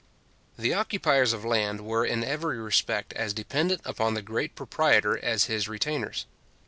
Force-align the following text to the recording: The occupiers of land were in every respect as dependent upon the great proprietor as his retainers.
The 0.57 0.73
occupiers 0.73 1.31
of 1.31 1.45
land 1.45 1.81
were 1.85 2.03
in 2.07 2.23
every 2.23 2.57
respect 2.57 3.13
as 3.13 3.33
dependent 3.35 3.81
upon 3.85 4.15
the 4.15 4.23
great 4.23 4.55
proprietor 4.55 5.23
as 5.23 5.43
his 5.43 5.67
retainers. 5.67 6.25